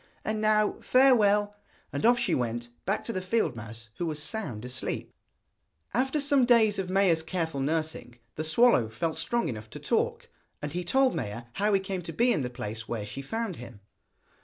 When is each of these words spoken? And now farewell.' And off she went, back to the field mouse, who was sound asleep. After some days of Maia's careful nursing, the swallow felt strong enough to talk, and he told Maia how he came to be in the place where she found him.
And 0.25 0.41
now 0.41 0.79
farewell.' 0.81 1.55
And 1.93 2.07
off 2.07 2.17
she 2.17 2.33
went, 2.33 2.69
back 2.87 3.03
to 3.03 3.13
the 3.13 3.21
field 3.21 3.55
mouse, 3.55 3.89
who 3.99 4.07
was 4.07 4.17
sound 4.19 4.65
asleep. 4.65 5.13
After 5.93 6.19
some 6.19 6.43
days 6.43 6.79
of 6.79 6.89
Maia's 6.89 7.21
careful 7.21 7.59
nursing, 7.59 8.17
the 8.33 8.43
swallow 8.43 8.89
felt 8.89 9.19
strong 9.19 9.47
enough 9.47 9.69
to 9.69 9.79
talk, 9.79 10.27
and 10.59 10.71
he 10.73 10.83
told 10.83 11.13
Maia 11.13 11.43
how 11.53 11.71
he 11.73 11.79
came 11.79 12.01
to 12.01 12.13
be 12.13 12.33
in 12.33 12.41
the 12.41 12.49
place 12.49 12.87
where 12.87 13.05
she 13.05 13.21
found 13.21 13.57
him. 13.57 13.79